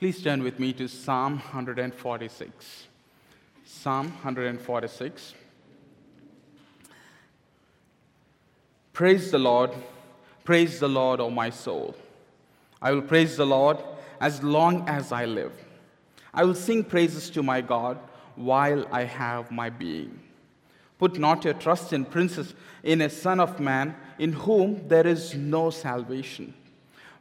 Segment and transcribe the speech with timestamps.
[0.00, 2.86] Please turn with me to Psalm 146.
[3.66, 5.34] Psalm 146.
[8.94, 9.72] Praise the Lord,
[10.42, 11.94] praise the Lord, O my soul.
[12.80, 13.76] I will praise the Lord
[14.22, 15.52] as long as I live.
[16.32, 17.98] I will sing praises to my God
[18.36, 20.18] while I have my being.
[20.96, 25.34] Put not your trust in princes, in a son of man, in whom there is
[25.34, 26.54] no salvation.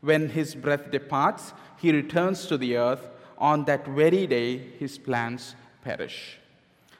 [0.01, 3.09] When his breath departs, he returns to the earth.
[3.37, 6.37] On that very day, his plans perish.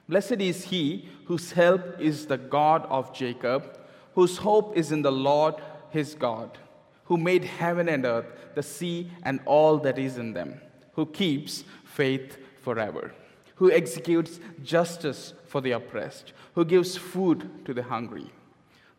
[0.08, 3.78] Blessed is he whose help is the God of Jacob,
[4.16, 5.56] whose hope is in the Lord
[5.92, 6.58] his God,
[7.06, 10.60] who made heaven and earth, the sea, and all that is in them,
[10.94, 13.14] who keeps faith forever,
[13.56, 18.32] who executes justice for the oppressed, who gives food to the hungry.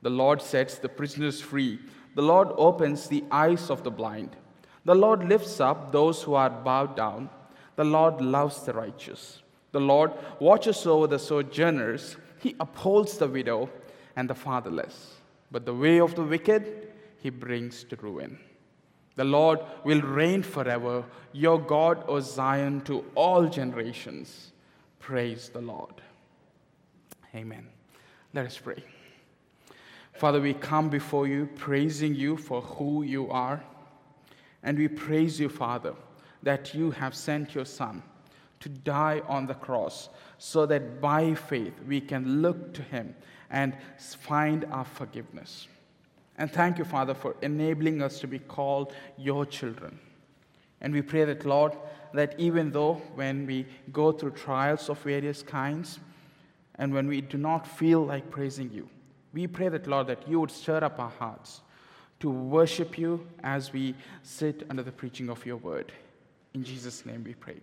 [0.03, 1.79] The Lord sets the prisoners free.
[2.15, 4.37] The Lord opens the eyes of the blind.
[4.85, 7.31] The Lord lifts up those who are bowed down.
[7.77, 9.43] The Lord loves the righteous.
[9.73, 12.17] The Lord watches over the sojourners.
[12.41, 13.71] He upholds the widow
[14.17, 15.15] and the fatherless.
[15.51, 16.89] But the way of the wicked
[17.19, 18.39] he brings to ruin.
[19.17, 24.53] The Lord will reign forever, your God, O Zion, to all generations.
[24.99, 26.01] Praise the Lord.
[27.35, 27.67] Amen.
[28.33, 28.83] Let us pray.
[30.21, 33.65] Father, we come before you praising you for who you are.
[34.63, 35.95] And we praise you, Father,
[36.43, 38.03] that you have sent your Son
[38.61, 43.17] to die on the cross so that by faith we can look to him
[43.49, 45.69] and find our forgiveness.
[46.37, 49.99] And thank you, Father, for enabling us to be called your children.
[50.83, 51.73] And we pray that, Lord,
[52.13, 55.99] that even though when we go through trials of various kinds
[56.75, 58.87] and when we do not feel like praising you,
[59.33, 61.61] we pray that, Lord, that you would stir up our hearts
[62.21, 65.93] to worship you as we sit under the preaching of your word.
[66.55, 67.61] In Jesus' name we pray.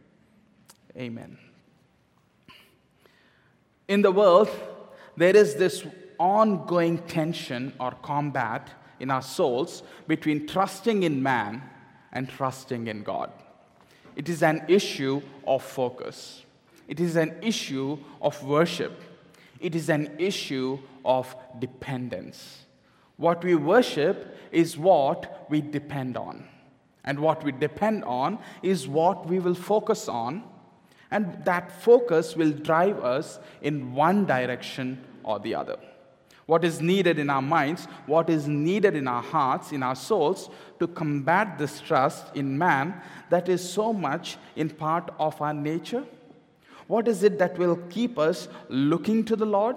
[0.97, 1.37] Amen.
[3.87, 4.49] In the world,
[5.15, 5.85] there is this
[6.19, 11.61] ongoing tension or combat in our souls between trusting in man
[12.11, 13.31] and trusting in God.
[14.15, 16.43] It is an issue of focus,
[16.87, 18.99] it is an issue of worship,
[19.59, 22.65] it is an issue of dependence.
[23.17, 26.47] What we worship is what we depend on.
[27.03, 30.43] And what we depend on is what we will focus on.
[31.09, 35.77] And that focus will drive us in one direction or the other.
[36.47, 40.49] What is needed in our minds, what is needed in our hearts, in our souls,
[40.79, 46.05] to combat this trust in man that is so much in part of our nature?
[46.87, 49.75] What is it that will keep us looking to the Lord?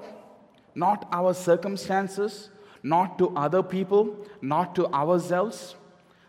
[0.75, 2.51] Not our circumstances,
[2.83, 5.75] not to other people, not to ourselves?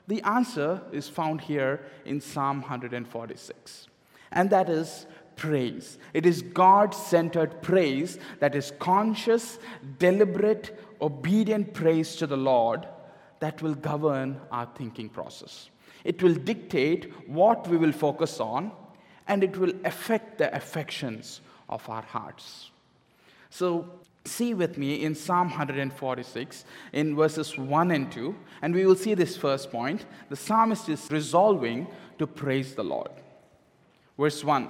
[0.07, 3.87] The answer is found here in Psalm 146,
[4.31, 5.05] and that is
[5.35, 5.97] praise.
[6.13, 9.59] It is God centered praise that is conscious,
[9.99, 12.87] deliberate, obedient praise to the Lord
[13.39, 15.69] that will govern our thinking process.
[16.03, 18.71] It will dictate what we will focus on,
[19.31, 22.69] and it will affect the affections of our hearts.
[23.49, 23.85] So,
[24.25, 29.13] see with me in Psalm 146 in verses 1 and 2, and we will see
[29.13, 30.05] this first point.
[30.27, 31.87] The psalmist is resolving
[32.19, 33.09] to praise the Lord.
[34.19, 34.67] Verse 1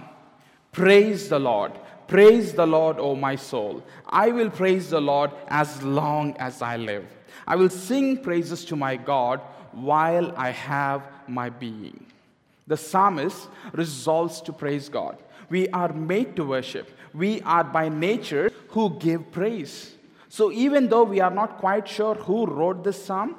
[0.72, 1.72] Praise the Lord.
[2.08, 3.84] Praise the Lord, O my soul.
[4.06, 7.08] I will praise the Lord as long as I live.
[7.48, 12.11] I will sing praises to my God while I have my being.
[12.72, 15.18] The psalmist resolves to praise God.
[15.50, 16.90] We are made to worship.
[17.14, 19.96] We are by nature who give praise.
[20.30, 23.36] So even though we are not quite sure who wrote this psalm,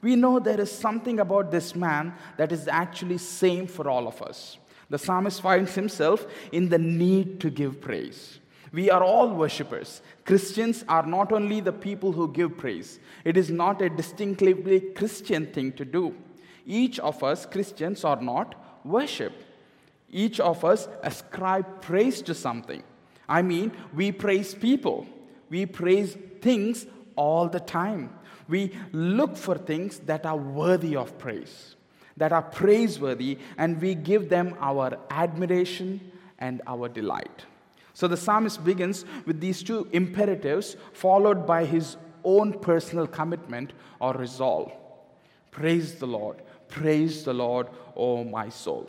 [0.00, 4.20] we know there is something about this man that is actually same for all of
[4.20, 4.58] us.
[4.90, 8.40] The psalmist finds himself in the need to give praise.
[8.72, 10.02] We are all worshippers.
[10.24, 15.46] Christians are not only the people who give praise, it is not a distinctively Christian
[15.46, 16.16] thing to do.
[16.66, 19.32] Each of us, Christians or not, worship.
[20.10, 22.82] Each of us ascribe praise to something.
[23.28, 25.06] I mean, we praise people,
[25.48, 26.86] we praise things
[27.16, 28.10] all the time.
[28.48, 31.76] We look for things that are worthy of praise
[32.16, 36.00] that are praiseworthy, and we give them our admiration
[36.38, 37.44] and our delight.
[37.94, 44.14] So the psalmist begins with these two imperatives, followed by his own personal commitment or
[44.14, 44.72] resolve.
[45.50, 46.36] Praise the Lord,
[46.72, 48.88] praise the Lord, O my soul.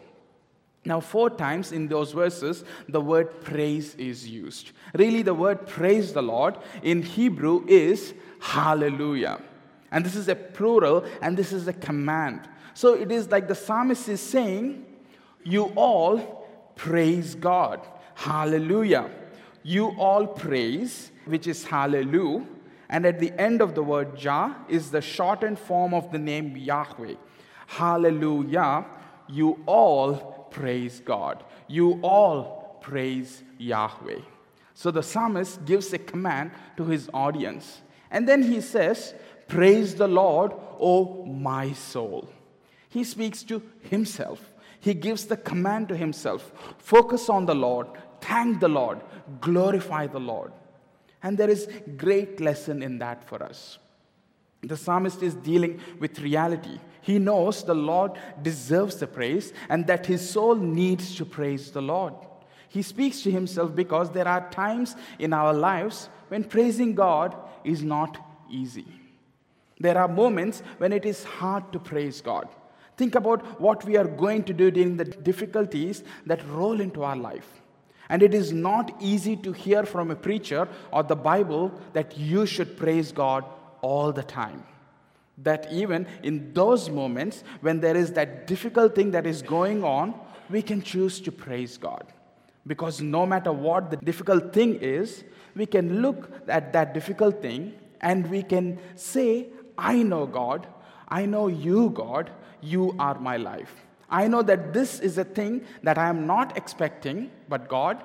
[0.85, 4.71] Now, four times in those verses, the word praise is used.
[4.94, 9.39] Really, the word praise the Lord in Hebrew is hallelujah.
[9.91, 12.50] And this is a plural and this is a command.
[12.74, 14.85] So it is like the psalmist is saying,
[15.44, 17.80] You all praise God.
[18.15, 19.09] Hallelujah.
[19.62, 22.45] You all praise, which is hallelujah.
[22.89, 26.57] And at the end of the word Jah is the shortened form of the name
[26.57, 27.15] Yahweh.
[27.68, 28.86] Hallelujah.
[29.27, 31.44] You all praise God.
[31.68, 34.19] You all praise Yahweh.
[34.74, 37.81] So the psalmist gives a command to his audience.
[38.12, 39.13] And then he says,
[39.48, 42.30] Praise the Lord, O my soul.
[42.89, 44.54] He speaks to himself.
[44.80, 47.88] He gives the command to himself focus on the Lord,
[48.19, 49.00] thank the Lord,
[49.39, 50.51] glorify the Lord.
[51.21, 53.77] And there is great lesson in that for us.
[54.63, 56.80] The psalmist is dealing with reality.
[57.01, 61.81] He knows the Lord deserves the praise and that his soul needs to praise the
[61.81, 62.13] Lord.
[62.69, 67.83] He speaks to himself because there are times in our lives when praising God is
[67.83, 68.18] not
[68.50, 68.88] easy.
[69.80, 72.48] There are moments when it is hard to praise God.
[72.95, 77.18] Think about what we are going to do during the difficulties that roll into our
[77.18, 77.62] life.
[78.07, 82.45] And it is not easy to hear from a preacher or the Bible that you
[82.45, 83.44] should praise God
[83.83, 84.63] all the time.
[85.38, 90.15] That even in those moments when there is that difficult thing that is going on,
[90.50, 92.06] we can choose to praise God.
[92.65, 95.24] Because no matter what the difficult thing is,
[95.56, 99.47] we can look at that difficult thing and we can say,
[99.77, 100.68] I know God,
[101.07, 102.31] I know you, God,
[102.62, 103.74] you are my life.
[104.09, 108.03] I know that this is a thing that I am not expecting, but God,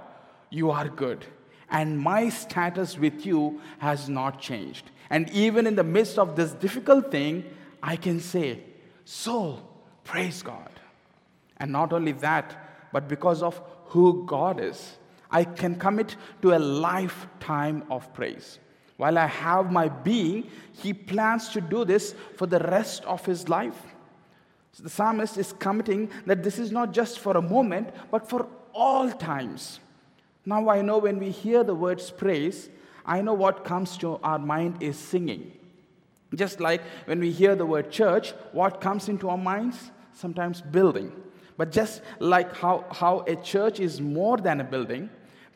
[0.50, 1.24] you are good.
[1.70, 4.90] And my status with you has not changed.
[5.10, 7.44] And even in the midst of this difficult thing,
[7.82, 8.60] I can say,
[9.04, 9.62] Soul,
[10.04, 10.70] praise God.
[11.56, 14.98] And not only that, but because of who God is,
[15.30, 18.58] I can commit to a lifetime of praise.
[18.96, 23.48] While I have my being, He plans to do this for the rest of His
[23.48, 23.80] life.
[24.72, 28.46] So the psalmist is committing that this is not just for a moment, but for
[28.74, 29.80] all times.
[30.44, 32.68] Now I know when we hear the words praise,
[33.08, 35.50] I know what comes to our mind is singing.
[36.34, 39.90] Just like when we hear the word church, what comes into our minds?
[40.12, 41.10] Sometimes building.
[41.56, 45.08] But just like how, how a church is more than a building,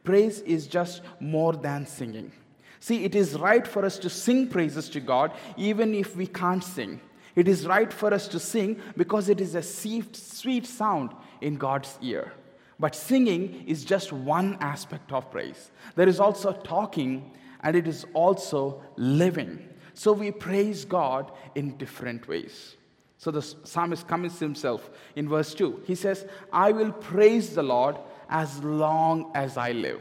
[0.03, 2.33] praise is just more than singing.
[2.81, 6.65] See, it is right for us to sing praises to God even if we can't
[6.65, 7.01] sing.
[7.37, 11.11] It is right for us to sing because it is a sweet sound
[11.43, 12.33] in God's ear.
[12.81, 15.71] But singing is just one aspect of praise.
[15.95, 17.31] There is also talking,
[17.63, 19.69] and it is also living.
[19.95, 22.77] So we praise God in different ways.
[23.19, 25.83] So the psalmist commits himself in verse 2.
[25.87, 27.97] He says, I will praise the Lord
[28.29, 30.01] as long as I live.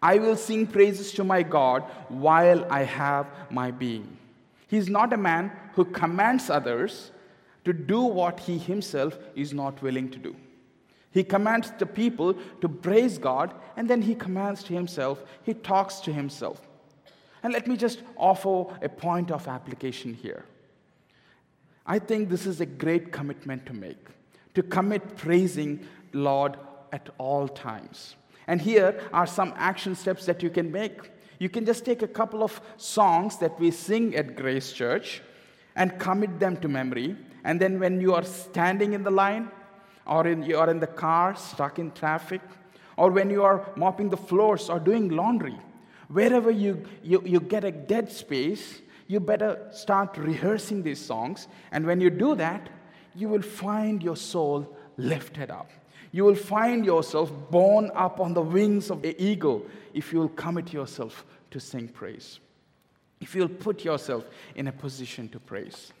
[0.00, 4.16] I will sing praises to my God while I have my being.
[4.68, 7.10] He's not a man who commands others
[7.64, 10.36] to do what he himself is not willing to do.
[11.10, 16.00] He commands the people to praise God, and then he commands to himself, he talks
[16.00, 16.63] to himself.
[17.44, 20.44] And let me just offer a point of application here.
[21.86, 24.08] I think this is a great commitment to make,
[24.54, 26.56] to commit praising Lord
[26.90, 28.16] at all times.
[28.46, 31.10] And here are some action steps that you can make.
[31.38, 35.20] You can just take a couple of songs that we sing at Grace Church
[35.76, 37.14] and commit them to memory.
[37.44, 39.50] And then when you are standing in the line,
[40.06, 42.40] or in, you are in the car stuck in traffic,
[42.96, 45.58] or when you are mopping the floors or doing laundry,
[46.08, 51.48] wherever you, you, you get a dead space, you better start rehearsing these songs.
[51.72, 52.68] And when you do that,
[53.14, 55.70] you will find your soul lifted up.
[56.12, 60.28] You will find yourself borne up on the wings of the eagle if you will
[60.28, 62.40] commit yourself to sing praise
[63.24, 65.92] if you'll put yourself in a position to praise.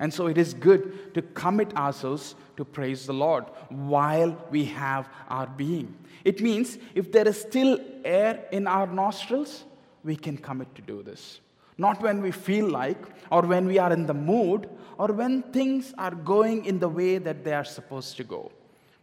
[0.00, 5.08] And so it is good to commit ourselves to praise the Lord while we have
[5.28, 5.94] our being.
[6.24, 9.64] It means if there is still air in our nostrils,
[10.02, 11.40] we can commit to do this.
[11.76, 15.94] Not when we feel like, or when we are in the mood, or when things
[15.98, 18.50] are going in the way that they are supposed to go.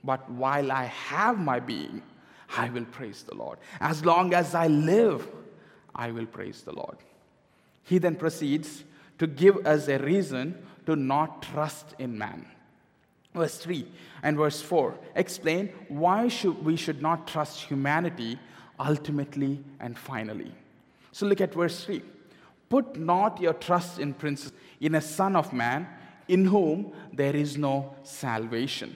[0.04, 2.01] But while I have my being,
[2.56, 3.60] I will praise the Lord.
[3.80, 5.27] As long as I live,
[5.94, 6.98] I will praise the Lord.
[7.84, 8.84] He then proceeds
[9.18, 12.46] to give us a reason to not trust in man.
[13.36, 13.86] Verse 3
[14.24, 18.39] and verse 4 explain why should we should not trust humanity
[18.79, 20.51] ultimately and finally.
[21.12, 22.01] So look at verse 3.
[22.70, 25.88] Put not your trust in princes, in a son of man,
[26.27, 28.96] in whom there is no salvation.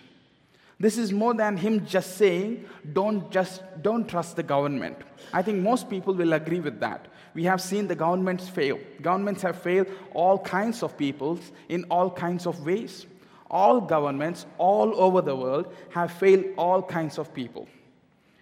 [0.79, 4.98] This is more than him just saying, don't just don't trust the government.
[5.33, 7.07] I think most people will agree with that.
[7.33, 8.79] We have seen the governments fail.
[9.01, 13.05] Governments have failed all kinds of peoples in all kinds of ways.
[13.51, 17.67] all governments all over the world have failed all kinds of people.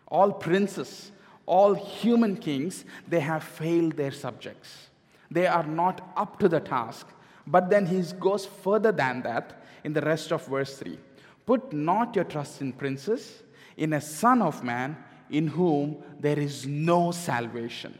[0.07, 1.11] All princes,
[1.45, 4.89] all human kings, they have failed their subjects.
[5.31, 7.07] They are not up to the task.
[7.45, 10.99] But then he goes further than that in the rest of verse 3.
[11.47, 13.41] Put not your trust in princes,
[13.77, 14.95] in a son of man
[15.31, 17.97] in whom there is no salvation.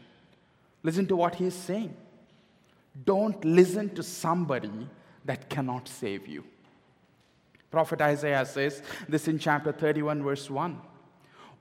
[0.82, 1.94] Listen to what he is saying.
[3.04, 4.88] Don't listen to somebody
[5.24, 6.44] that cannot save you.
[7.70, 10.80] Prophet Isaiah says this in chapter 31, verse 1.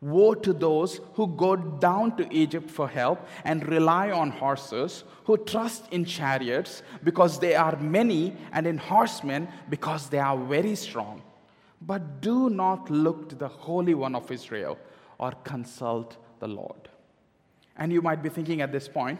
[0.01, 5.38] Woe to those who go down to Egypt for help and rely on horses, who
[5.38, 11.21] trust in chariots because they are many, and in horsemen because they are very strong.
[11.81, 14.77] But do not look to the Holy One of Israel
[15.17, 16.88] or consult the Lord.
[17.79, 19.19] And you might be thinking at this point,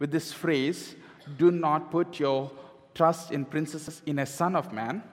[0.00, 0.96] with this phrase,
[1.38, 2.50] do not put your
[2.94, 5.04] trust in princes in a son of man.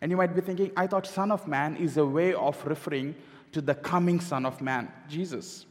[0.00, 3.16] And you might be thinking, I thought son of man is a way of referring
[3.52, 5.66] to the coming Son of Man, Jesus.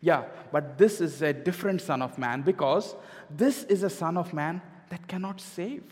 [0.00, 2.94] Yeah, but this is a different Son of Man because
[3.30, 5.82] this is a Son of Man that cannot save.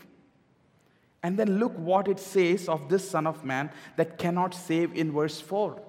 [1.23, 5.11] And then look what it says of this Son of Man that cannot save in
[5.11, 5.79] verse 4.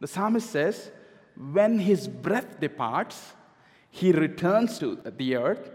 [0.00, 0.90] The psalmist says,
[1.36, 3.32] When his breath departs,
[3.90, 5.70] he returns to the earth.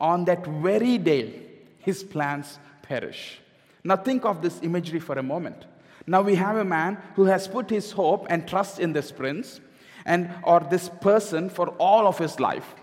[0.00, 1.42] On that very day,
[1.78, 3.40] his plans perish.
[3.84, 5.64] Now, think of this imagery for a moment.
[6.08, 9.60] Now we have a man who has put his hope and trust in this prince
[10.06, 12.74] and or this person for all of his life.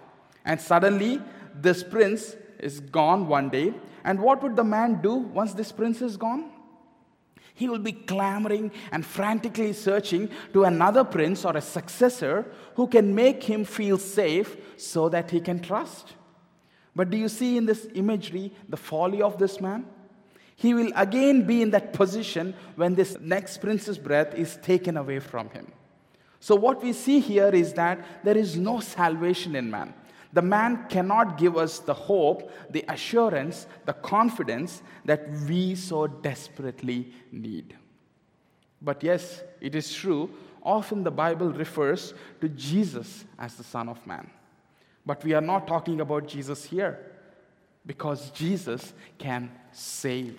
[0.46, 1.20] And suddenly
[1.60, 3.74] this prince is gone one day.
[4.04, 6.52] And what would the man do once this prince is gone?
[7.56, 12.46] He will be clamoring and frantically searching to another prince or a successor
[12.76, 16.14] who can make him feel safe so that he can trust.
[16.96, 19.86] But do you see in this imagery the folly of this man?
[20.56, 25.20] he will again be in that position when this next prince's breath is taken away
[25.20, 25.72] from him.
[26.40, 29.94] So, what we see here is that there is no salvation in man.
[30.36, 37.14] The man cannot give us the hope, the assurance, the confidence that we so desperately
[37.32, 37.74] need.
[38.82, 40.30] But yes, it is true,
[40.62, 44.30] often the Bible refers to Jesus as the Son of Man.
[45.06, 47.00] But we are not talking about Jesus here
[47.86, 50.38] because Jesus can save.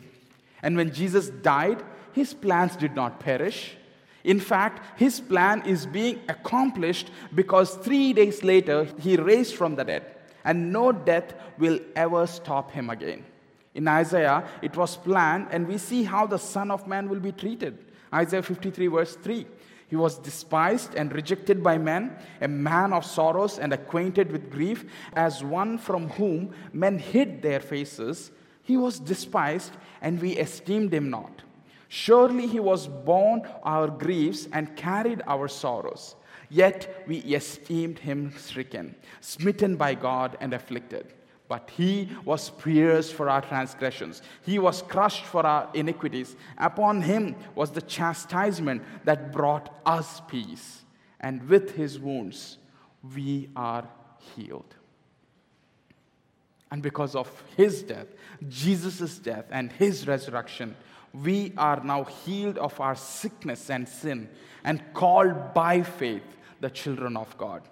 [0.63, 3.79] And when Jesus died, his plans did not perish.
[4.27, 9.85] In fact, his plan is being accomplished because three days later, he raised from the
[9.85, 10.05] dead,
[10.45, 13.25] and no death will ever stop him again.
[13.73, 17.31] In Isaiah, it was planned, and we see how the Son of Man will be
[17.31, 17.79] treated.
[18.13, 19.47] Isaiah 53, verse 3.
[19.87, 24.87] He was despised and rejected by men, a man of sorrows and acquainted with grief,
[25.13, 28.33] as one from whom men hid their faces.
[28.65, 29.71] He was despised,
[30.03, 31.43] and we esteemed him not.
[31.89, 36.17] Surely he was borne our griefs and carried our sorrows.
[36.49, 41.13] Yet we esteemed him stricken, smitten by God, and afflicted.
[41.49, 46.35] But he was pierced for our transgressions, he was crushed for our iniquities.
[46.59, 50.83] Upon him was the chastisement that brought us peace,
[51.21, 52.59] and with his wounds
[53.15, 53.87] we are
[54.35, 54.75] healed.
[56.71, 58.09] And because of his death,
[58.49, 60.75] Jesus' death, and his resurrection,
[61.23, 64.29] we are now healed of our sickness and sin
[64.65, 66.23] and called by faith
[66.61, 67.63] the children of God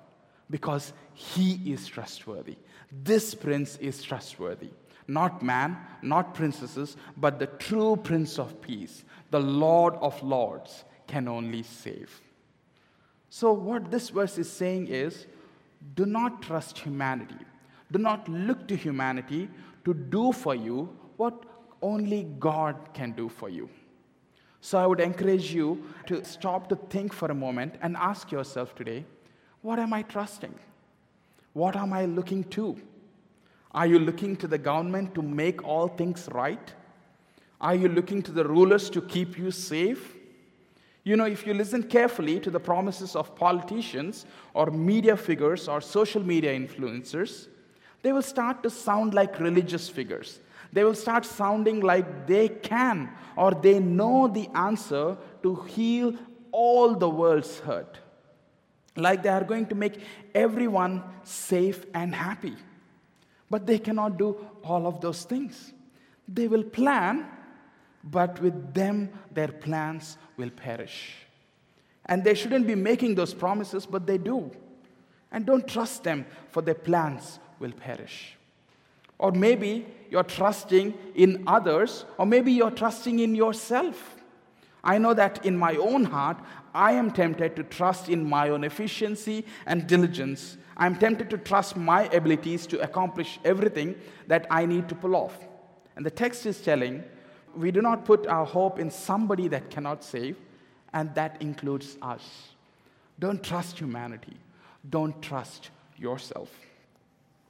[0.51, 2.57] because he is trustworthy.
[2.91, 4.71] This prince is trustworthy.
[5.07, 11.29] Not man, not princesses, but the true Prince of Peace, the Lord of Lords, can
[11.29, 12.23] only save.
[13.29, 15.27] So, what this verse is saying is
[15.95, 17.37] do not trust humanity
[17.95, 19.49] do not look to humanity
[19.85, 21.45] to do for you what
[21.85, 23.69] only God can do for you.
[24.61, 28.75] So I would encourage you to stop to think for a moment and ask yourself
[28.75, 29.05] today
[29.61, 30.55] what am I trusting?
[31.53, 32.77] What am I looking to?
[33.73, 36.73] Are you looking to the government to make all things right?
[37.61, 40.15] Are you looking to the rulers to keep you safe?
[41.03, 45.81] You know, if you listen carefully to the promises of politicians or media figures or
[45.81, 47.49] social media influencers,
[48.03, 50.41] they will start to sound like religious figures.
[50.75, 56.15] They will start sounding like they can or they know the answer to heal
[56.51, 57.99] all the world's hurt.
[58.97, 60.01] Like they are going to make
[60.35, 62.57] everyone safe and happy.
[63.49, 65.73] But they cannot do all of those things.
[66.27, 67.25] They will plan,
[68.03, 71.15] but with them, their plans will perish.
[72.07, 74.51] And they shouldn't be making those promises, but they do.
[75.31, 78.37] And don't trust them for their plans will perish.
[79.19, 84.17] Or maybe you're trusting in others, or maybe you're trusting in yourself.
[84.83, 86.39] I know that in my own heart,
[86.75, 90.57] I am tempted to trust in my own efficiency and diligence.
[90.77, 93.95] I'm tempted to trust my abilities to accomplish everything
[94.27, 95.37] that I need to pull off.
[95.97, 97.05] And the text is telling
[97.57, 100.37] we do not put our hope in somebody that cannot save,
[100.93, 102.49] and that includes us.
[103.19, 104.37] Don't trust humanity,
[104.91, 106.51] don't trust yourself.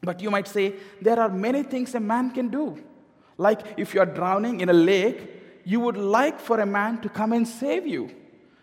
[0.04, 2.82] But you might say, there are many things a man can do.
[3.36, 5.30] Like if you're drowning in a lake,
[5.64, 8.10] you would like for a man to come and save you.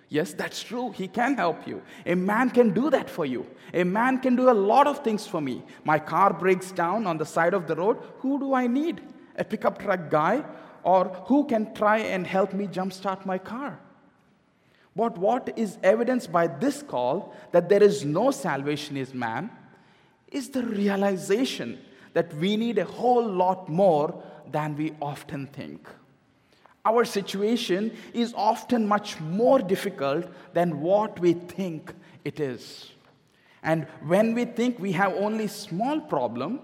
[0.10, 0.92] Yes, that's true.
[0.92, 1.82] He can help you.
[2.06, 3.48] A man can do that for you.
[3.74, 5.64] A man can do a lot of things for me.
[5.86, 7.98] My car breaks down on the side of the road.
[8.20, 9.02] Who do I need?
[9.38, 10.44] A pickup truck guy?
[10.84, 13.80] Or who can try and help me jumpstart my car?
[14.96, 19.50] But what is evidenced by this call that there is no salvation is man
[20.32, 21.78] is the realization
[22.14, 25.88] that we need a whole lot more than we often think.
[26.84, 31.94] Our situation is often much more difficult than what we think
[32.26, 32.92] it is.
[33.64, 36.60] And when we think we have only small problem,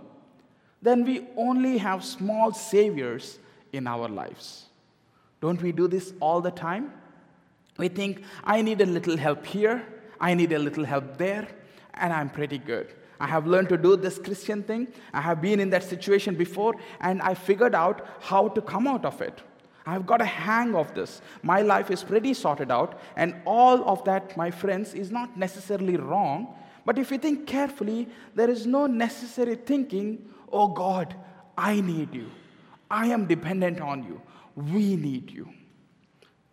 [0.82, 3.40] then we only have small saviors
[3.72, 4.66] in our lives.
[5.40, 6.92] Don't we do this all the time?
[7.78, 9.86] We think, I need a little help here,
[10.20, 11.48] I need a little help there,
[11.94, 12.92] and I'm pretty good.
[13.20, 14.88] I have learned to do this Christian thing.
[15.14, 19.06] I have been in that situation before, and I figured out how to come out
[19.06, 19.42] of it.
[19.86, 21.22] I've got a hang of this.
[21.44, 25.96] My life is pretty sorted out, and all of that, my friends, is not necessarily
[25.96, 26.54] wrong.
[26.86, 31.16] But if you think carefully, there is no necessary thinking, oh God,
[31.58, 32.30] I need you.
[32.92, 34.22] I am dependent on you.
[34.56, 35.50] We need you.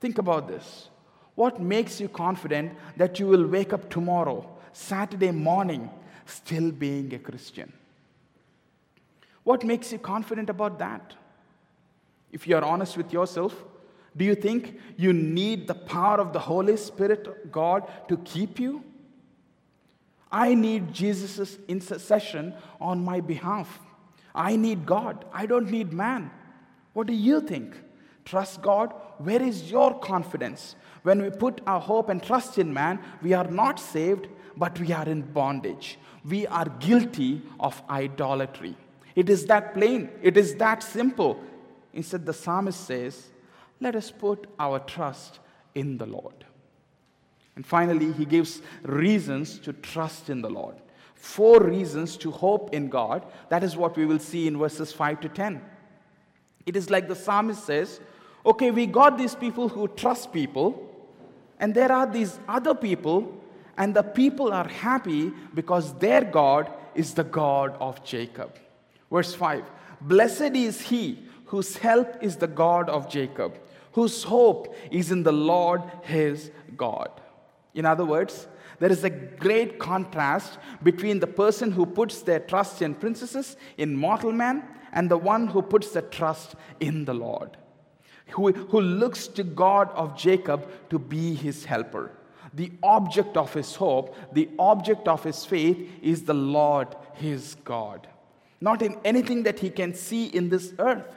[0.00, 0.88] Think about this.
[1.34, 5.90] What makes you confident that you will wake up tomorrow, Saturday morning,
[6.26, 7.72] still being a Christian?
[9.42, 11.14] What makes you confident about that?
[12.32, 13.54] If you are honest with yourself,
[14.16, 18.82] do you think you need the power of the Holy Spirit, God, to keep you?
[20.30, 23.78] I need Jesus' intercession on my behalf.
[24.34, 25.24] I need God.
[25.32, 26.30] I don't need man.
[26.92, 27.76] What do you think?
[28.24, 28.92] Trust God?
[29.18, 30.74] Where is your confidence?
[31.02, 34.92] When we put our hope and trust in man, we are not saved, but we
[34.92, 35.98] are in bondage.
[36.24, 38.76] We are guilty of idolatry.
[39.14, 41.40] It is that plain, it is that simple.
[41.92, 43.28] Instead, the psalmist says,
[43.80, 45.38] Let us put our trust
[45.74, 46.44] in the Lord.
[47.56, 50.74] And finally, he gives reasons to trust in the Lord.
[51.14, 53.24] Four reasons to hope in God.
[53.48, 55.62] That is what we will see in verses 5 to 10.
[56.66, 58.00] It is like the psalmist says,
[58.44, 60.90] Okay, we got these people who trust people,
[61.60, 63.40] and there are these other people,
[63.76, 68.56] and the people are happy because their God is the God of Jacob.
[69.10, 69.64] Verse 5
[70.00, 73.58] Blessed is he whose help is the God of Jacob,
[73.92, 77.10] whose hope is in the Lord his God.
[77.74, 78.46] In other words,
[78.78, 83.94] there is a great contrast between the person who puts their trust in princesses, in
[83.96, 87.56] mortal man, and the one who puts their trust in the Lord,
[88.28, 92.10] who, who looks to God of Jacob to be his helper.
[92.54, 98.06] The object of his hope, the object of his faith is the Lord his God,
[98.60, 101.16] not in anything that he can see in this earth.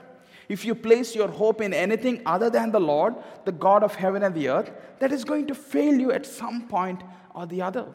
[0.50, 4.24] If you place your hope in anything other than the Lord, the God of heaven
[4.24, 7.04] and the earth, that is going to fail you at some point
[7.36, 7.86] or the other.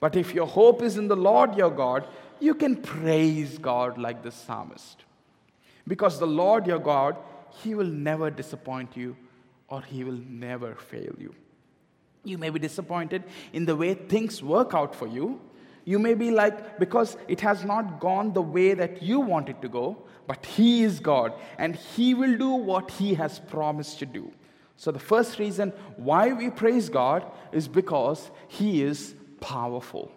[0.00, 2.08] But if your hope is in the Lord your God,
[2.40, 5.04] you can praise God like the psalmist.
[5.86, 7.16] Because the Lord your God,
[7.62, 9.16] He will never disappoint you
[9.68, 11.34] or He will never fail you.
[12.24, 15.40] You may be disappointed in the way things work out for you.
[15.84, 19.60] You may be like, because it has not gone the way that you want it
[19.62, 24.06] to go, but He is God, and He will do what He has promised to
[24.06, 24.32] do.
[24.76, 30.10] So, the first reason why we praise God is because He is powerful.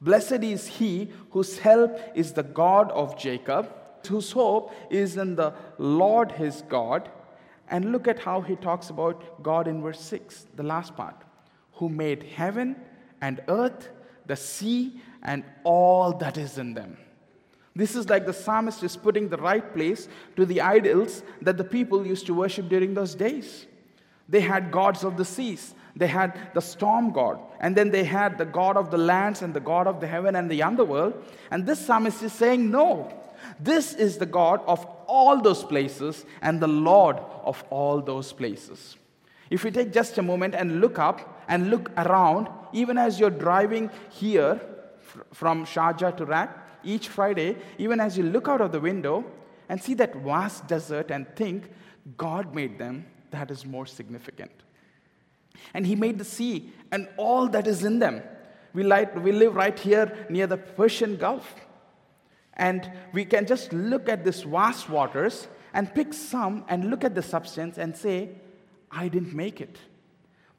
[0.00, 3.72] Blessed is He whose help is the God of Jacob,
[4.06, 7.08] whose hope is in the Lord his God.
[7.72, 11.16] And look at how he talks about God in verse 6, the last part,
[11.72, 12.76] who made heaven
[13.22, 13.88] and earth,
[14.26, 16.98] the sea, and all that is in them.
[17.74, 20.06] This is like the psalmist is putting the right place
[20.36, 23.66] to the idols that the people used to worship during those days.
[24.28, 28.36] They had gods of the seas, they had the storm god, and then they had
[28.36, 31.14] the god of the lands and the god of the heaven and the underworld.
[31.50, 33.10] And this psalmist is saying, No,
[33.58, 38.96] this is the God of all those places and the Lord of all those places.
[39.50, 43.36] If you take just a moment and look up and look around, even as you're
[43.46, 44.58] driving here
[45.34, 49.24] from Sharjah to Iraq, each Friday, even as you look out of the window
[49.68, 51.70] and see that vast desert and think
[52.16, 54.52] God made them, that is more significant.
[55.74, 58.22] And he made the sea and all that is in them.
[58.72, 61.54] We, we live right here near the Persian Gulf.
[62.54, 67.14] And we can just look at this vast waters and pick some and look at
[67.14, 68.30] the substance and say,
[68.90, 69.78] I didn't make it.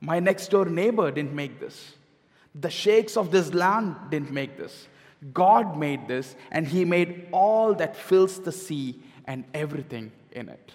[0.01, 1.93] My next door neighbor didn't make this.
[2.55, 4.87] The sheikhs of this land didn't make this.
[5.33, 10.73] God made this, and He made all that fills the sea and everything in it.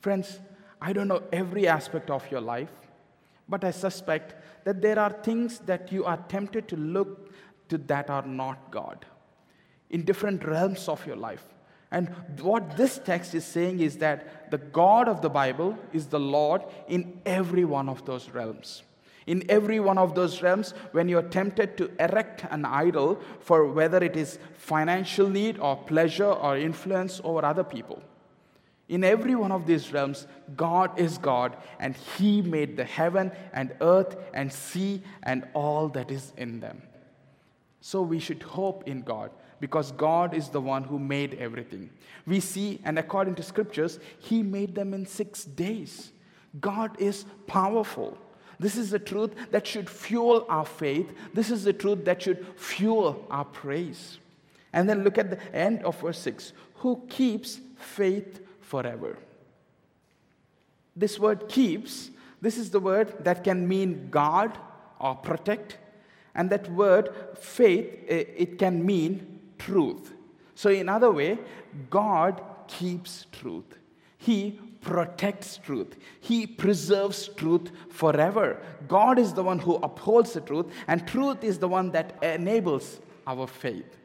[0.00, 0.38] Friends,
[0.80, 2.70] I don't know every aspect of your life,
[3.48, 7.32] but I suspect that there are things that you are tempted to look
[7.70, 9.06] to that are not God
[9.90, 11.44] in different realms of your life.
[11.90, 16.20] And what this text is saying is that the God of the Bible is the
[16.20, 18.82] Lord in every one of those realms.
[19.26, 24.02] In every one of those realms, when you're tempted to erect an idol for whether
[24.02, 28.02] it is financial need or pleasure or influence over other people.
[28.88, 33.74] In every one of these realms, God is God, and He made the heaven and
[33.82, 36.80] earth and sea and all that is in them.
[37.82, 41.90] So we should hope in God because God is the one who made everything.
[42.26, 46.12] We see, and according to scriptures, He made them in six days.
[46.60, 48.16] God is powerful.
[48.60, 51.10] This is the truth that should fuel our faith.
[51.32, 54.18] This is the truth that should fuel our praise.
[54.72, 59.16] And then look at the end of verse 6 who keeps faith forever.
[60.94, 64.52] This word keeps, this is the word that can mean guard
[65.00, 65.78] or protect.
[66.34, 70.12] And that word faith, eh, it can mean truth.
[70.54, 71.38] So, in other way,
[71.90, 73.78] God keeps truth.
[74.16, 75.96] He protects truth.
[76.20, 78.60] He preserves truth forever.
[78.86, 83.00] God is the one who upholds the truth, and truth is the one that enables
[83.26, 83.96] our faith.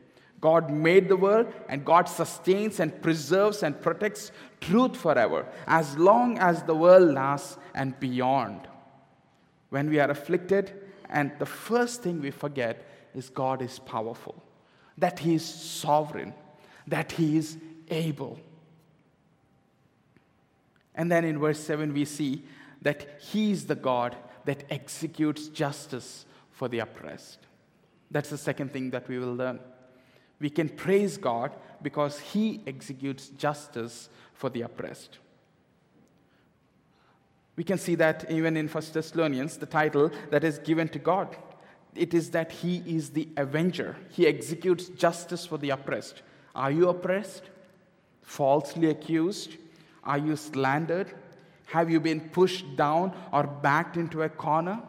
[0.42, 6.38] God made the world, and God sustains and preserves and protects truth forever, as long
[6.38, 8.68] as the world lasts and beyond.
[9.70, 10.74] When we are afflicted,
[11.10, 12.86] and the first thing we forget
[13.16, 14.44] is God is powerful
[14.98, 16.34] that He is sovereign,
[16.88, 17.58] that He is
[17.90, 18.40] able.
[20.96, 22.44] And then in verse 7, we see
[22.82, 27.40] that He is the God that executes justice for the oppressed.
[28.12, 29.60] That's the second thing that we will learn.
[30.40, 31.52] We can praise God
[31.82, 35.18] because He executes justice for the oppressed.
[37.56, 41.36] We can see that even in 1 Thessalonians, the title that is given to God
[41.96, 43.96] it is that he is the avenger.
[44.10, 46.22] He executes justice for the oppressed.
[46.56, 47.44] Are you oppressed?
[48.22, 49.58] Falsely accused?
[50.04, 51.14] Are you slandered?
[51.68, 54.82] Have you been pushed down or backed into a corner?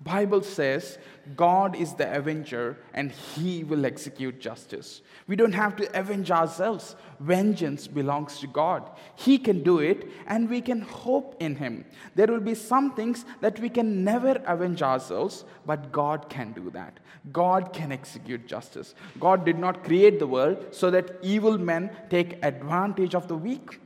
[0.00, 0.98] Bible says
[1.36, 5.02] God is the avenger and he will execute justice.
[5.26, 6.94] We don't have to avenge ourselves.
[7.18, 8.90] Vengeance belongs to God.
[9.16, 11.84] He can do it and we can hope in him.
[12.14, 16.70] There will be some things that we can never avenge ourselves, but God can do
[16.70, 17.00] that.
[17.32, 18.94] God can execute justice.
[19.18, 23.80] God did not create the world so that evil men take advantage of the weak.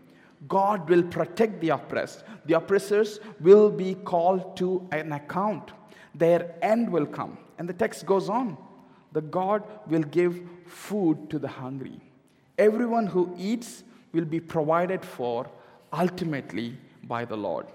[0.47, 2.25] God will protect the oppressed.
[2.47, 5.73] The oppressors will be called to an account
[6.15, 7.39] their end will come.
[7.59, 8.57] And the text goes on
[9.13, 12.01] the God will give food to the hungry.
[12.59, 15.47] Everyone who eats will be provided for
[15.93, 17.67] ultimately by the Lord.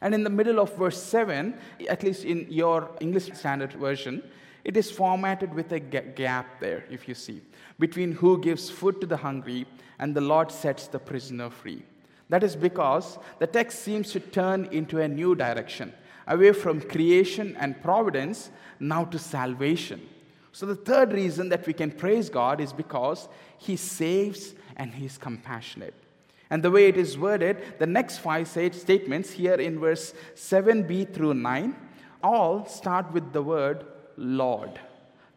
[0.00, 1.54] And in the middle of verse 7,
[1.88, 4.22] at least in your English Standard Version,
[4.64, 7.42] it is formatted with a gap there, if you see,
[7.78, 9.66] between who gives food to the hungry
[9.98, 11.82] and the Lord sets the prisoner free.
[12.30, 15.92] That is because the text seems to turn into a new direction
[16.26, 20.08] away from creation and providence now to salvation.
[20.52, 25.18] So, the third reason that we can praise God is because He saves and He's
[25.18, 25.94] compassionate.
[26.50, 31.34] And the way it is worded, the next five statements here in verse 7b through
[31.34, 31.74] 9
[32.22, 33.84] all start with the word
[34.16, 34.78] Lord.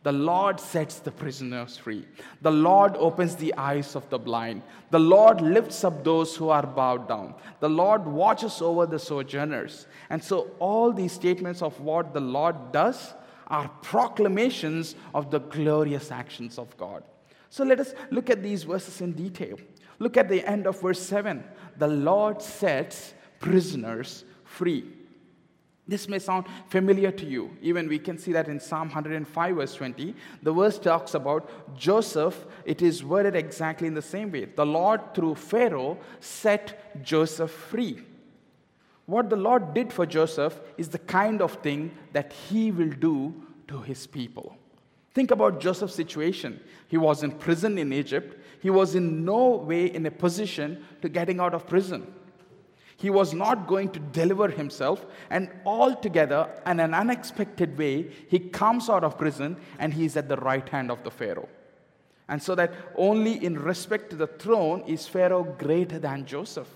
[0.03, 2.05] The Lord sets the prisoners free.
[2.41, 4.61] The Lord opens the eyes of the blind.
[4.89, 7.33] The Lord lifts up those who are bowed down.
[7.59, 9.87] The Lord watches over the sojourners.
[10.09, 13.13] And so, all these statements of what the Lord does
[13.47, 17.03] are proclamations of the glorious actions of God.
[17.49, 19.57] So, let us look at these verses in detail.
[19.99, 21.43] Look at the end of verse 7.
[21.77, 24.96] The Lord sets prisoners free.
[25.87, 27.55] This may sound familiar to you.
[27.61, 30.13] Even we can see that in Psalm 105, verse 20.
[30.43, 32.45] The verse talks about Joseph.
[32.65, 34.45] It is worded exactly in the same way.
[34.45, 38.01] The Lord, through Pharaoh, set Joseph free.
[39.05, 43.33] What the Lord did for Joseph is the kind of thing that he will do
[43.69, 44.57] to his people.
[45.13, 46.59] Think about Joseph's situation.
[46.89, 48.37] He was in prison in Egypt.
[48.61, 52.13] He was in no way in a position to getting out of prison.
[52.97, 58.89] He was not going to deliver himself, and altogether, in an unexpected way, he comes
[58.89, 61.47] out of prison and he is at the right hand of the Pharaoh.
[62.27, 66.67] And so that only in respect to the throne is Pharaoh greater than Joseph.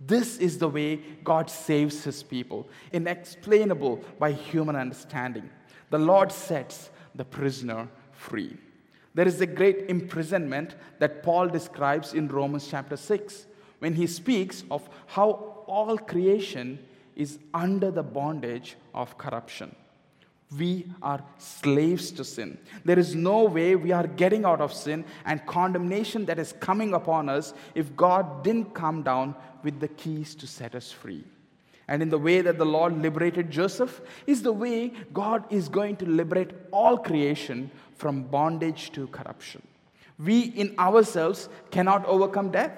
[0.00, 5.48] This is the way God saves his people, inexplainable by human understanding.
[5.90, 8.56] The Lord sets the prisoner free.
[9.14, 13.46] There is a great imprisonment that Paul describes in Romans chapter 6
[13.78, 15.30] when he speaks of how
[15.66, 16.78] all creation
[17.16, 19.74] is under the bondage of corruption.
[20.56, 22.56] We are slaves to sin.
[22.84, 26.94] There is no way we are getting out of sin and condemnation that is coming
[26.94, 31.24] upon us if God didn't come down with the keys to set us free.
[31.86, 35.96] And in the way that the Lord liberated Joseph, is the way God is going
[35.96, 39.62] to liberate all creation from bondage to corruption.
[40.18, 42.72] We in ourselves cannot overcome death.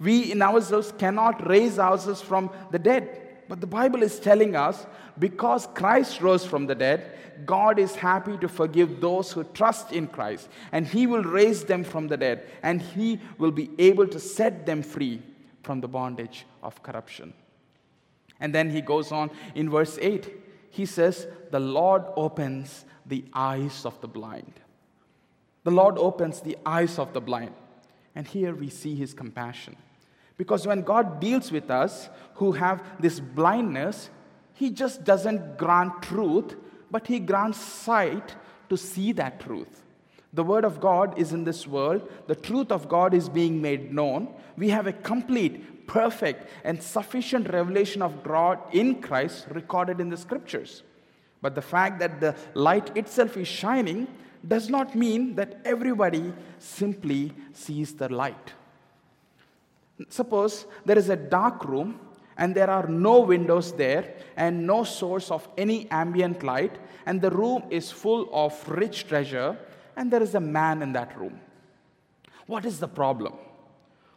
[0.00, 3.44] We in ourselves cannot raise ourselves from the dead.
[3.48, 4.86] But the Bible is telling us
[5.18, 10.06] because Christ rose from the dead, God is happy to forgive those who trust in
[10.06, 14.20] Christ, and He will raise them from the dead, and He will be able to
[14.20, 15.22] set them free
[15.62, 17.32] from the bondage of corruption.
[18.40, 20.30] And then He goes on in verse 8.
[20.70, 24.54] He says, The Lord opens the eyes of the blind.
[25.64, 27.52] The Lord opens the eyes of the blind.
[28.14, 29.76] And here we see His compassion.
[30.40, 34.08] Because when God deals with us who have this blindness,
[34.54, 36.56] He just doesn't grant truth,
[36.90, 38.36] but He grants sight
[38.70, 39.82] to see that truth.
[40.32, 43.92] The Word of God is in this world, the truth of God is being made
[43.92, 44.32] known.
[44.56, 50.16] We have a complete, perfect, and sufficient revelation of God in Christ recorded in the
[50.16, 50.82] Scriptures.
[51.42, 54.08] But the fact that the light itself is shining
[54.48, 58.54] does not mean that everybody simply sees the light.
[60.08, 62.00] Suppose there is a dark room
[62.40, 67.30] and there are no windows there and no source of any ambient light, and the
[67.30, 69.58] room is full of rich treasure,
[69.94, 71.38] and there is a man in that room.
[72.46, 73.34] What is the problem?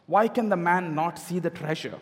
[0.06, 1.98] Why can the man not see the treasure?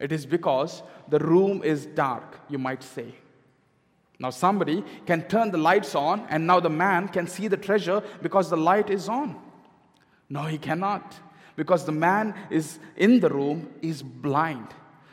[0.00, 3.14] It is because the room is dark, you might say.
[4.18, 8.02] Now, somebody can turn the lights on, and now the man can see the treasure
[8.22, 9.40] because the light is on.
[10.28, 11.14] No, he cannot
[11.58, 14.68] because the man is in the room is blind.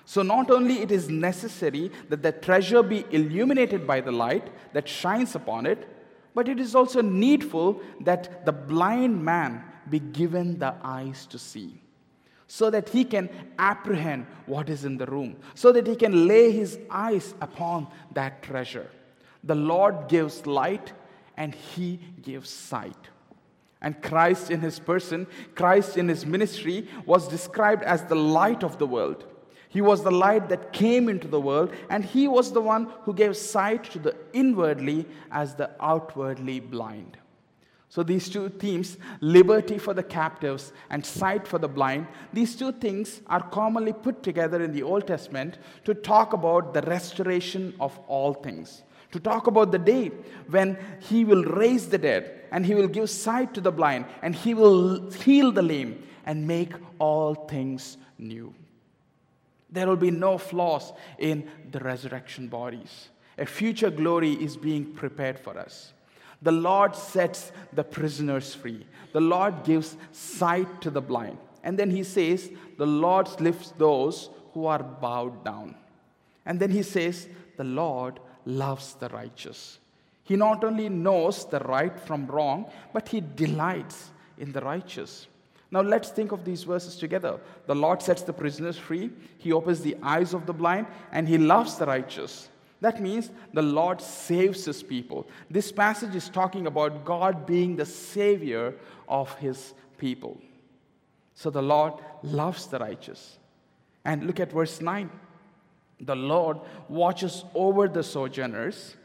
[0.06, 4.88] So not only it is necessary that the treasure be illuminated by the light that
[4.88, 5.88] shines upon it,
[6.36, 11.82] but it is also needful that the blind man be given the eyes to see
[12.48, 13.28] so that he can
[13.58, 18.44] apprehend what is in the room, so that he can lay his eyes upon that
[18.44, 18.88] treasure.
[19.44, 20.94] The Lord gives light
[21.38, 23.10] and he gives sight.
[23.86, 28.80] And Christ in his person, Christ in his ministry, was described as the light of
[28.80, 29.26] the world.
[29.70, 33.14] He was the light that came into the world, and he was the one who
[33.14, 37.18] gave sight to the inwardly as the outwardly blind.
[37.90, 42.72] So, these two themes, liberty for the captives and sight for the blind, these two
[42.72, 48.00] things are commonly put together in the Old Testament to talk about the restoration of
[48.08, 48.82] all things
[49.16, 50.12] to talk about the day
[50.50, 54.34] when he will raise the dead and he will give sight to the blind and
[54.34, 58.54] he will heal the lame and make all things new.
[59.70, 63.10] There will be no flaws in the resurrection bodies.
[63.38, 65.92] A future glory is being prepared for us.
[66.42, 68.86] The Lord sets the prisoners free.
[69.12, 71.38] The Lord gives sight to the blind.
[71.62, 75.76] And then he says, The Lord lifts those who are bowed down.
[76.46, 79.80] And then he says, The Lord loves the righteous.
[80.26, 85.28] He not only knows the right from wrong, but he delights in the righteous.
[85.72, 87.40] Now let's think of these verses together.
[87.68, 91.38] The Lord sets the prisoners free, He opens the eyes of the blind, and He
[91.38, 92.50] loves the righteous.
[92.82, 95.28] That means the Lord saves His people.
[95.50, 98.74] This passage is talking about God being the Savior
[99.08, 100.40] of His people.
[101.34, 103.38] So the Lord loves the righteous.
[104.04, 105.10] And look at verse 9.
[106.00, 106.60] The Lord
[106.90, 108.96] watches over the sojourners.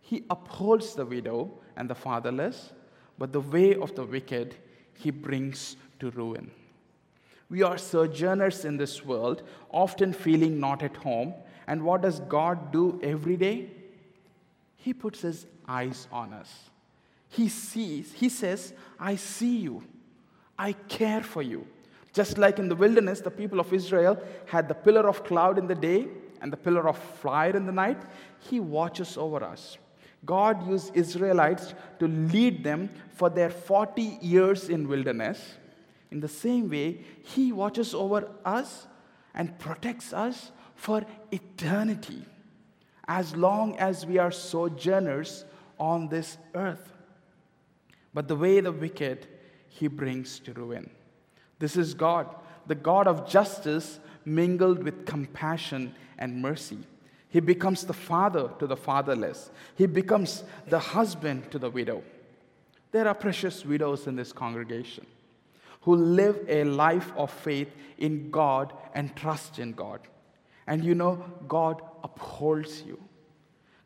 [0.00, 2.72] He upholds the widow and the fatherless,
[3.18, 4.54] but the way of the wicked
[4.94, 6.50] he brings to ruin.
[7.50, 11.34] We are sojourners in this world, often feeling not at home.
[11.66, 13.70] And what does God do every day?
[14.76, 16.70] He puts his eyes on us.
[17.30, 19.82] He sees, he says, I see you.
[20.58, 21.66] I care for you.
[22.12, 25.66] Just like in the wilderness, the people of Israel had the pillar of cloud in
[25.66, 26.08] the day
[26.40, 28.00] and the pillar of fire in the night,
[28.40, 29.78] He watches over us.
[30.24, 35.40] God used Israelites to lead them for their 40 years in wilderness.
[36.10, 38.86] In the same way, He watches over us
[39.34, 42.24] and protects us for eternity
[43.06, 45.44] as long as we are sojourners
[45.78, 46.92] on this earth.
[48.12, 49.26] But the way the wicked
[49.68, 50.90] he brings to ruin.
[51.58, 52.34] This is God,
[52.66, 56.78] the God of justice mingled with compassion and mercy.
[57.30, 62.02] He becomes the father to the fatherless, he becomes the husband to the widow.
[62.90, 65.06] There are precious widows in this congregation
[65.82, 70.00] who live a life of faith in God and trust in God.
[70.66, 72.98] And you know, God upholds you.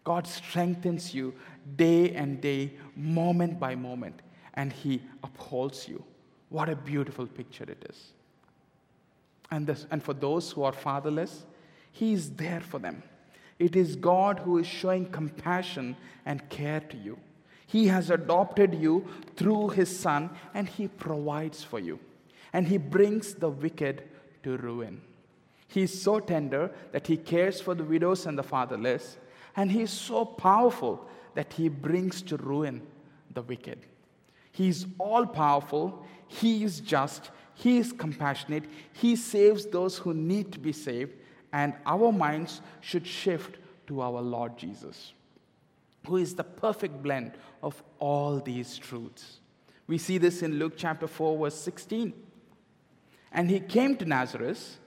[0.05, 1.35] God strengthens you
[1.76, 4.20] day and day, moment by moment,
[4.55, 6.02] and He upholds you.
[6.48, 8.12] What a beautiful picture it is.
[9.50, 11.44] And, this, and for those who are fatherless,
[11.92, 13.02] He is there for them.
[13.62, 15.96] It is God who is showing compassion
[16.27, 17.16] and care to you.
[17.68, 22.01] He has adopted you through His Son, and He provides for you.
[22.53, 24.03] And He brings the wicked
[24.42, 25.01] to ruin.
[25.68, 29.16] He is so tender that He cares for the widows and the fatherless,
[29.55, 32.83] and He is so powerful that He brings to ruin
[33.33, 33.79] the wicked.
[34.51, 40.51] He is all powerful, He is just, He is compassionate, He saves those who need
[40.51, 41.12] to be saved,
[41.52, 45.12] and our minds should shift to our Lord Jesus,
[46.06, 49.38] who is the perfect blend of all these truths.
[49.86, 52.12] We see this in Luke chapter 4, verse 16.
[53.32, 54.78] And he came to Nazareth,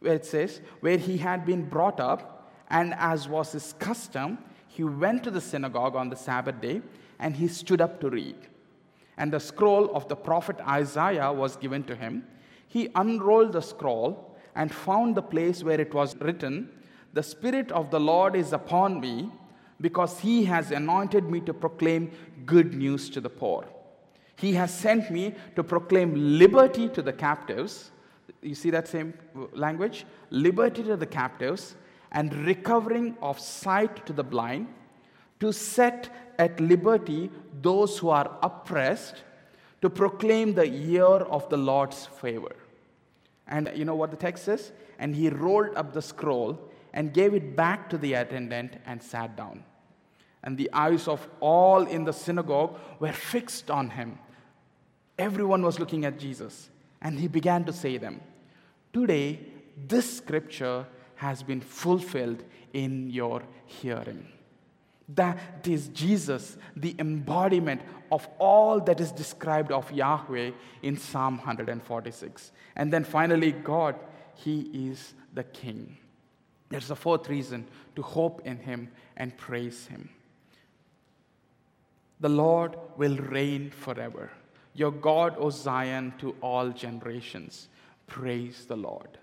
[0.00, 4.84] where it says, where he had been brought up, and as was his custom, he
[4.84, 6.82] went to the synagogue on the Sabbath day,
[7.18, 8.36] and he stood up to read.
[9.16, 12.24] And the scroll of the prophet Isaiah was given to him.
[12.68, 14.27] He unrolled the scroll
[14.58, 16.68] and found the place where it was written,
[17.14, 19.30] The Spirit of the Lord is upon me,
[19.80, 22.10] because he has anointed me to proclaim
[22.44, 23.64] good news to the poor.
[24.34, 27.92] He has sent me to proclaim liberty to the captives.
[28.42, 29.14] You see that same
[29.52, 30.04] language?
[30.30, 31.76] Liberty to the captives
[32.10, 34.66] and recovering of sight to the blind,
[35.38, 37.30] to set at liberty
[37.62, 39.22] those who are oppressed,
[39.82, 42.56] to proclaim the year of the Lord's favor.
[43.48, 44.72] And you know what the text says?
[44.98, 46.58] And he rolled up the scroll
[46.92, 49.64] and gave it back to the attendant and sat down.
[50.42, 54.18] And the eyes of all in the synagogue were fixed on him.
[55.18, 56.70] Everyone was looking at Jesus.
[57.00, 58.20] And he began to say them,
[58.92, 59.40] Today,
[59.86, 64.28] this scripture has been fulfilled in your hearing.
[65.14, 72.52] That is Jesus, the embodiment of all that is described of Yahweh in Psalm 146.
[72.76, 73.96] And then finally, God,
[74.34, 75.96] He is the King.
[76.70, 77.66] There's a fourth reason
[77.96, 80.08] to hope in Him and praise Him.
[82.20, 84.30] The Lord will reign forever.
[84.74, 87.68] Your God, O Zion, to all generations.
[88.06, 89.18] Praise the Lord.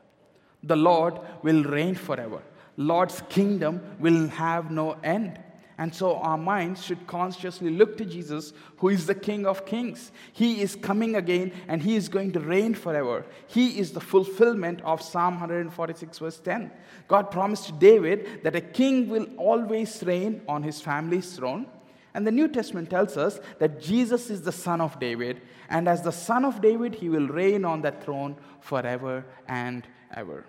[0.63, 2.41] The Lord will reign forever.
[2.77, 5.39] Lord's kingdom will have no end.
[5.77, 10.11] And so our minds should consciously look to Jesus, who is the King of Kings.
[10.31, 13.25] He is coming again and he is going to reign forever.
[13.47, 16.71] He is the fulfillment of Psalm 146, verse 10.
[17.07, 21.67] God promised to David that a king will always reign on his family's throne.
[22.13, 26.01] And the New Testament tells us that Jesus is the son of David, and as
[26.01, 29.85] the son of David, he will reign on that throne forever and
[30.15, 30.45] ever.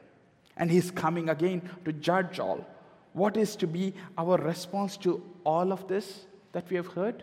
[0.57, 2.65] And he's coming again to judge all.
[3.17, 7.23] What is to be our response to all of this that we have heard?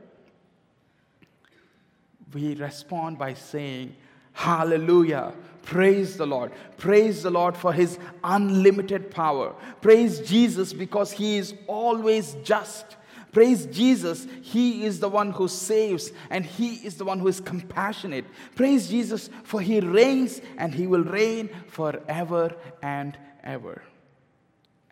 [2.33, 3.95] We respond by saying,
[4.31, 5.33] Hallelujah.
[5.61, 6.51] Praise the Lord.
[6.77, 9.53] Praise the Lord for his unlimited power.
[9.81, 12.97] Praise Jesus because he is always just.
[13.31, 14.25] Praise Jesus.
[14.41, 18.25] He is the one who saves and He is the one who is compassionate.
[18.55, 23.81] Praise Jesus for He reigns and He will reign forever and ever.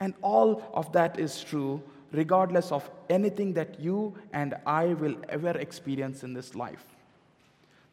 [0.02, 5.52] And all of that is true regardless of anything that you and I will ever
[5.52, 6.84] experience in this life.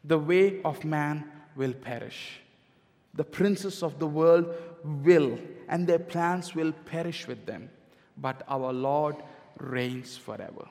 [0.03, 1.23] The way of man
[1.55, 2.41] will perish.
[3.13, 4.53] The princes of the world
[4.83, 7.69] will, and their plans will perish with them.
[8.17, 9.15] But our Lord
[9.57, 10.67] reigns forever.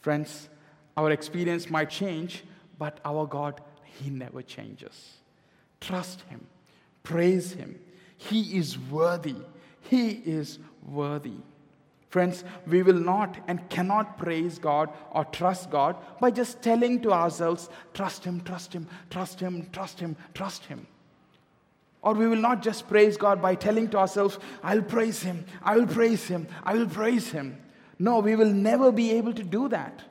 [0.00, 0.48] Friends,
[0.96, 2.44] our experience might change,
[2.78, 5.18] but our God, He never changes.
[5.80, 6.46] Trust Him,
[7.02, 7.78] praise Him.
[8.16, 9.36] He is worthy.
[9.82, 11.36] He is worthy.
[12.08, 17.12] Friends, we will not and cannot praise God or trust God by just telling to
[17.12, 20.86] ourselves, trust Him, trust Him, trust Him, trust Him, trust Him.
[22.02, 25.76] Or we will not just praise God by telling to ourselves, I'll praise Him, I
[25.76, 27.56] will praise Him, I will praise Him.
[27.98, 30.02] No, we will never be able to do that.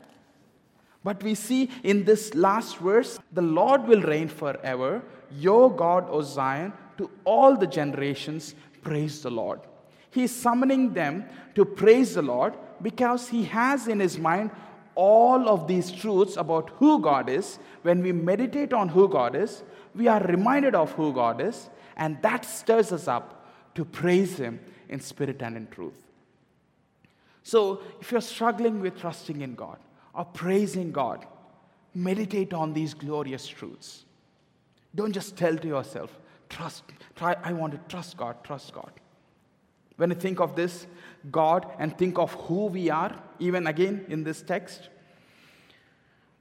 [1.04, 6.22] But we see in this last verse, the Lord will reign forever, your God, O
[6.22, 9.62] Zion, to all the generations, praise the Lord.
[10.10, 11.26] He's summoning them
[11.56, 14.52] to praise the Lord because he has in his mind
[14.96, 17.60] all of these truths about who God is.
[17.84, 19.64] When we meditate on who God is,
[19.96, 24.60] we are reminded of who God is, and that stirs us up to praise him
[24.90, 26.08] in spirit and in truth.
[27.44, 29.80] So, if you're struggling with trusting in God
[30.14, 31.26] or praising God,
[31.94, 34.06] meditate on these glorious truths.
[34.94, 36.18] Don't just tell to yourself,
[36.52, 36.84] trust,
[37.16, 38.92] try, I want to trust God, trust God.
[39.98, 40.86] When I think of this,
[41.32, 44.90] God, and think of who we are, even again in this text,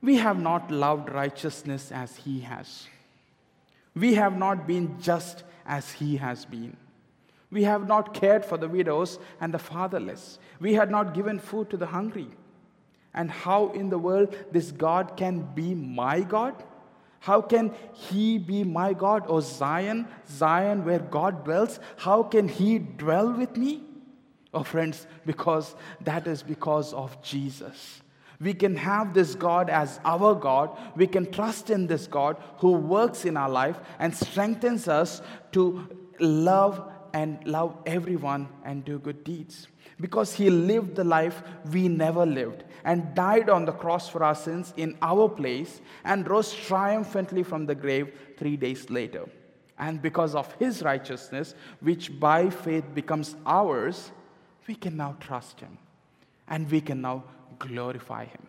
[0.02, 2.86] we have not loved righteousness as He has.
[3.94, 6.76] We have not been just as He has been.
[7.50, 10.38] We have not cared for the widows and the fatherless.
[10.60, 12.28] We had not given food to the hungry.
[13.12, 16.62] And how in the world this God can be my God?
[17.20, 19.26] How can he be my God?
[19.26, 23.82] Or Zion, Zion where God dwells, how can he dwell with me?
[24.52, 28.02] Oh, friends, because that is because of Jesus.
[28.40, 30.76] We can have this God as our God.
[30.96, 35.20] We can trust in this God who works in our life and strengthens us
[35.52, 35.86] to
[36.18, 39.68] love and love everyone and do good deeds.
[40.00, 44.34] Because he lived the life we never lived and died on the cross for our
[44.34, 49.28] sins in our place and rose triumphantly from the grave three days later.
[49.78, 54.10] And because of his righteousness, which by faith becomes ours,
[54.66, 55.78] we can now trust him
[56.48, 57.24] and we can now
[57.58, 58.46] glorify him.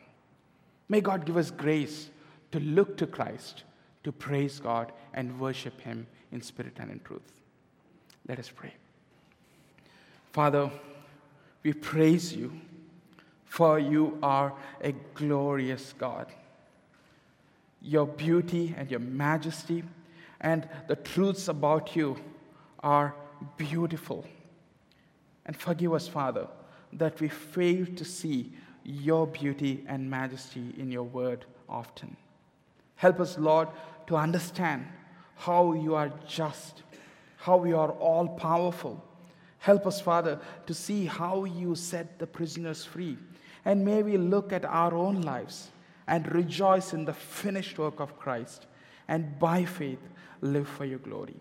[0.89, 2.10] May God give us grace
[2.52, 3.64] to look to Christ,
[4.04, 7.41] to praise God and worship him in spirit and in truth.
[8.28, 8.74] Let us pray.
[10.32, 10.70] Father,
[11.64, 12.51] we praise you,
[13.45, 16.28] for you are a glorious God.
[17.82, 19.84] Your beauty and your majesty
[20.39, 22.18] and the truths about you
[22.82, 23.16] are
[23.57, 24.26] beautiful.
[25.45, 26.47] And forgive us, Father,
[26.93, 28.51] that we fail to see
[28.84, 32.16] your beauty and majesty in your word often.
[32.95, 33.68] Help us, Lord,
[34.07, 34.88] to understand
[35.36, 36.84] how you are just
[37.41, 39.03] how you are all powerful.
[39.62, 43.16] Help us, Father, to see how you set the prisoners free.
[43.64, 45.70] And may we look at our own lives
[46.07, 48.66] and rejoice in the finished work of Christ
[49.07, 49.99] and by faith
[50.41, 51.36] live for your glory.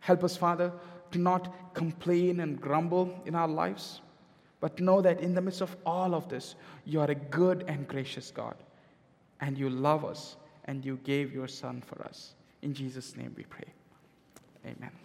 [0.00, 0.70] Help us, Father,
[1.10, 4.02] to not complain and grumble in our lives,
[4.60, 7.88] but know that in the midst of all of this, you are a good and
[7.88, 8.56] gracious God,
[9.40, 10.36] and you love us,
[10.66, 12.34] and you gave your Son for us.
[12.60, 13.72] In Jesus' name we pray.
[14.66, 14.98] Amen.